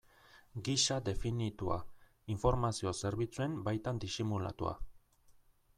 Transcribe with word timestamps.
Gisa 0.67 0.95
definitua, 1.09 1.77
informazio 2.37 2.95
zerbitzuen 3.03 3.61
baitan 3.69 4.03
disimulatua. 4.07 4.75